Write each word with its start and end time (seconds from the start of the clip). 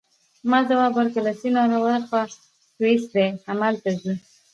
ما 0.49 0.59
ځواب 0.69 0.91
ورکړ: 0.95 1.21
له 1.27 1.33
سیند 1.41 1.71
ورهاخوا 1.83 2.21
سویس 2.75 3.03
دی، 3.13 3.27
همالته 3.47 3.89
ځو. 4.01 4.13